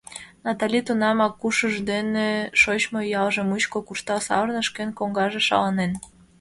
Натали 0.45 0.79
тунамак 0.87 1.43
ушыж 1.47 1.75
дене 1.91 2.27
шочмо 2.61 2.99
ялже 3.21 3.41
мучко 3.49 3.77
куржтал 3.87 4.19
савырныш: 4.27 4.67
кӧн 4.75 4.89
коҥгаже 4.97 5.41
шаланен? 5.47 5.91